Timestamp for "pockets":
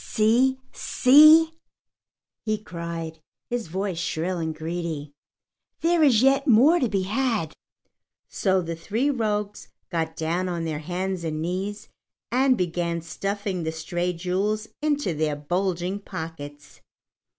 15.99-16.81